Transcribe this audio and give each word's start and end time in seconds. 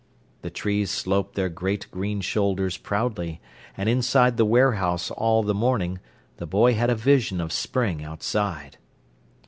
The 0.41 0.49
trees 0.49 0.89
sloped 0.89 1.35
their 1.35 1.47
great 1.47 1.85
green 1.91 2.21
shoulders 2.21 2.75
proudly; 2.75 3.39
and 3.77 3.87
inside 3.87 4.35
the 4.35 4.45
warehouse 4.45 5.11
all 5.11 5.43
the 5.43 5.53
morning, 5.53 5.99
the 6.37 6.47
boy 6.47 6.73
had 6.73 6.89
a 6.89 6.95
vision 6.95 7.39
of 7.39 7.51
spring 7.53 8.03
outside. 8.03 8.79